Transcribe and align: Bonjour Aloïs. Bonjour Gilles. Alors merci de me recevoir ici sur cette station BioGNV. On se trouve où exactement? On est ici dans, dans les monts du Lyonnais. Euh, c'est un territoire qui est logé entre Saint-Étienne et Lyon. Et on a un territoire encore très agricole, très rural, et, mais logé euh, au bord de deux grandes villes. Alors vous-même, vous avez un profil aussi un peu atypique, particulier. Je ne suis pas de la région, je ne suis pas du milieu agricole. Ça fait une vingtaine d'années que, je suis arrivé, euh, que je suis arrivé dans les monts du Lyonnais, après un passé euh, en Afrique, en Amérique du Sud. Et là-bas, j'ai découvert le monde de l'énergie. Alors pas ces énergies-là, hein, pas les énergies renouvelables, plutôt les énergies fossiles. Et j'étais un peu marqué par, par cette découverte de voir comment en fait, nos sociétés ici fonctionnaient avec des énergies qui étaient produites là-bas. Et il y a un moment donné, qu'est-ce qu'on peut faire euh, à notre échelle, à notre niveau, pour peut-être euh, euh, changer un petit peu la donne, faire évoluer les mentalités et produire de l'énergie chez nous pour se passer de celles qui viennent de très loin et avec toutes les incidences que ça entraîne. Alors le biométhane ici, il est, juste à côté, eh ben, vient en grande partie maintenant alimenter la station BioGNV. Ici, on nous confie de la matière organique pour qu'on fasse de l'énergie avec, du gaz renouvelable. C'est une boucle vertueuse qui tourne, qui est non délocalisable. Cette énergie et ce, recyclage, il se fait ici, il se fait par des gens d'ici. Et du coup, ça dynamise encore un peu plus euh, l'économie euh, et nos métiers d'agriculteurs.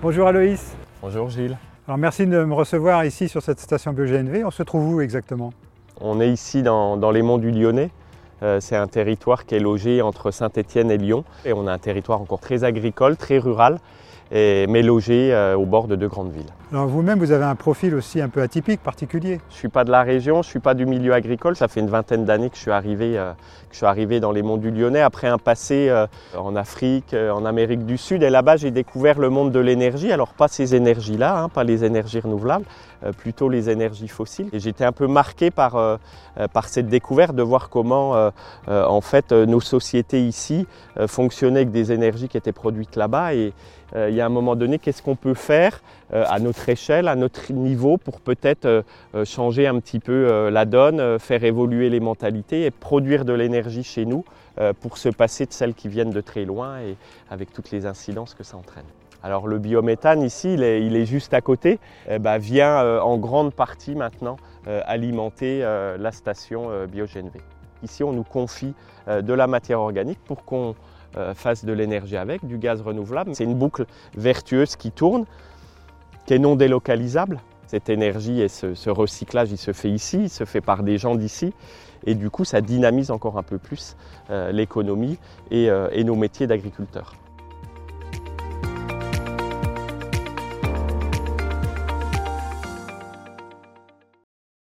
Bonjour 0.00 0.28
Aloïs. 0.28 0.76
Bonjour 1.02 1.28
Gilles. 1.28 1.58
Alors 1.88 1.98
merci 1.98 2.24
de 2.24 2.44
me 2.44 2.54
recevoir 2.54 3.04
ici 3.04 3.28
sur 3.28 3.42
cette 3.42 3.58
station 3.58 3.92
BioGNV. 3.92 4.44
On 4.44 4.52
se 4.52 4.62
trouve 4.62 4.94
où 4.94 5.00
exactement? 5.00 5.52
On 6.00 6.20
est 6.20 6.30
ici 6.30 6.62
dans, 6.62 6.96
dans 6.96 7.10
les 7.10 7.22
monts 7.22 7.38
du 7.38 7.50
Lyonnais. 7.50 7.90
Euh, 8.44 8.60
c'est 8.60 8.76
un 8.76 8.86
territoire 8.86 9.44
qui 9.44 9.56
est 9.56 9.60
logé 9.60 10.00
entre 10.00 10.30
Saint-Étienne 10.30 10.92
et 10.92 10.98
Lyon. 10.98 11.24
Et 11.44 11.52
on 11.52 11.66
a 11.66 11.72
un 11.72 11.78
territoire 11.78 12.20
encore 12.20 12.38
très 12.38 12.62
agricole, 12.62 13.16
très 13.16 13.38
rural, 13.38 13.80
et, 14.30 14.66
mais 14.68 14.82
logé 14.82 15.32
euh, 15.32 15.56
au 15.56 15.64
bord 15.64 15.88
de 15.88 15.96
deux 15.96 16.08
grandes 16.08 16.32
villes. 16.32 16.52
Alors 16.70 16.86
vous-même, 16.86 17.18
vous 17.18 17.32
avez 17.32 17.44
un 17.44 17.54
profil 17.54 17.94
aussi 17.94 18.20
un 18.20 18.28
peu 18.28 18.42
atypique, 18.42 18.82
particulier. 18.82 19.40
Je 19.48 19.54
ne 19.54 19.58
suis 19.58 19.68
pas 19.68 19.84
de 19.84 19.90
la 19.90 20.02
région, 20.02 20.42
je 20.42 20.48
ne 20.48 20.50
suis 20.50 20.58
pas 20.60 20.74
du 20.74 20.84
milieu 20.84 21.14
agricole. 21.14 21.56
Ça 21.56 21.66
fait 21.66 21.80
une 21.80 21.88
vingtaine 21.88 22.26
d'années 22.26 22.50
que, 22.50 22.56
je 22.56 22.60
suis 22.60 22.70
arrivé, 22.70 23.18
euh, 23.18 23.32
que 23.32 23.72
je 23.72 23.78
suis 23.78 23.86
arrivé 23.86 24.20
dans 24.20 24.32
les 24.32 24.42
monts 24.42 24.58
du 24.58 24.70
Lyonnais, 24.70 25.00
après 25.00 25.28
un 25.28 25.38
passé 25.38 25.88
euh, 25.88 26.06
en 26.36 26.56
Afrique, 26.56 27.14
en 27.14 27.46
Amérique 27.46 27.86
du 27.86 27.96
Sud. 27.96 28.22
Et 28.22 28.28
là-bas, 28.28 28.56
j'ai 28.56 28.70
découvert 28.70 29.18
le 29.18 29.30
monde 29.30 29.50
de 29.50 29.60
l'énergie. 29.60 30.12
Alors 30.12 30.34
pas 30.34 30.48
ces 30.48 30.74
énergies-là, 30.74 31.38
hein, 31.38 31.48
pas 31.48 31.64
les 31.64 31.84
énergies 31.84 32.20
renouvelables, 32.20 32.66
plutôt 33.16 33.48
les 33.48 33.70
énergies 33.70 34.08
fossiles. 34.08 34.48
Et 34.52 34.60
j'étais 34.60 34.84
un 34.84 34.92
peu 34.92 35.06
marqué 35.06 35.50
par, 35.50 35.98
par 36.52 36.68
cette 36.68 36.88
découverte 36.88 37.34
de 37.34 37.42
voir 37.42 37.70
comment 37.70 38.30
en 38.66 39.00
fait, 39.00 39.32
nos 39.32 39.60
sociétés 39.60 40.26
ici 40.26 40.66
fonctionnaient 41.06 41.60
avec 41.60 41.70
des 41.70 41.92
énergies 41.92 42.28
qui 42.28 42.36
étaient 42.36 42.52
produites 42.52 42.96
là-bas. 42.96 43.34
Et 43.34 43.52
il 43.94 44.17
y 44.18 44.20
a 44.20 44.26
un 44.26 44.30
moment 44.30 44.56
donné, 44.56 44.78
qu'est-ce 44.78 45.02
qu'on 45.02 45.16
peut 45.16 45.34
faire 45.34 45.80
euh, 46.12 46.24
à 46.28 46.38
notre 46.38 46.68
échelle, 46.68 47.08
à 47.08 47.14
notre 47.14 47.52
niveau, 47.52 47.96
pour 47.96 48.20
peut-être 48.20 48.64
euh, 48.64 48.82
euh, 49.14 49.24
changer 49.24 49.66
un 49.66 49.78
petit 49.80 50.00
peu 50.00 50.48
la 50.50 50.64
donne, 50.64 51.18
faire 51.18 51.44
évoluer 51.44 51.90
les 51.90 52.00
mentalités 52.00 52.64
et 52.64 52.70
produire 52.70 53.24
de 53.24 53.32
l'énergie 53.32 53.82
chez 53.82 54.04
nous 54.04 54.24
pour 54.80 54.98
se 54.98 55.08
passer 55.08 55.46
de 55.46 55.52
celles 55.52 55.74
qui 55.74 55.88
viennent 55.88 56.10
de 56.10 56.20
très 56.20 56.44
loin 56.44 56.80
et 56.80 56.96
avec 57.30 57.52
toutes 57.52 57.70
les 57.70 57.86
incidences 57.86 58.34
que 58.34 58.42
ça 58.42 58.56
entraîne. 58.56 58.84
Alors 59.22 59.46
le 59.46 59.58
biométhane 59.58 60.22
ici, 60.22 60.54
il 60.54 60.62
est, 60.62 61.06
juste 61.06 61.32
à 61.34 61.40
côté, 61.40 61.78
eh 62.08 62.18
ben, 62.18 62.38
vient 62.38 63.00
en 63.00 63.18
grande 63.18 63.54
partie 63.54 63.94
maintenant 63.94 64.36
alimenter 64.66 65.60
la 65.60 66.10
station 66.10 66.70
BioGNV. 66.90 67.40
Ici, 67.82 68.02
on 68.02 68.12
nous 68.12 68.24
confie 68.24 68.74
de 69.06 69.32
la 69.32 69.46
matière 69.46 69.80
organique 69.80 70.18
pour 70.24 70.44
qu'on 70.44 70.74
fasse 71.34 71.64
de 71.64 71.72
l'énergie 71.72 72.16
avec, 72.16 72.44
du 72.44 72.58
gaz 72.58 72.80
renouvelable. 72.80 73.34
C'est 73.34 73.44
une 73.44 73.54
boucle 73.54 73.86
vertueuse 74.14 74.76
qui 74.76 74.92
tourne, 74.92 75.24
qui 76.26 76.34
est 76.34 76.38
non 76.38 76.56
délocalisable. 76.56 77.40
Cette 77.66 77.88
énergie 77.90 78.40
et 78.40 78.48
ce, 78.48 78.88
recyclage, 78.88 79.50
il 79.50 79.58
se 79.58 79.72
fait 79.72 79.90
ici, 79.90 80.24
il 80.24 80.30
se 80.30 80.44
fait 80.44 80.60
par 80.60 80.82
des 80.82 80.96
gens 80.96 81.14
d'ici. 81.14 81.52
Et 82.06 82.14
du 82.14 82.30
coup, 82.30 82.44
ça 82.44 82.60
dynamise 82.60 83.10
encore 83.10 83.36
un 83.38 83.42
peu 83.42 83.58
plus 83.58 83.96
euh, 84.30 84.52
l'économie 84.52 85.18
euh, 85.52 85.88
et 85.92 86.04
nos 86.04 86.14
métiers 86.14 86.46
d'agriculteurs. 86.46 87.14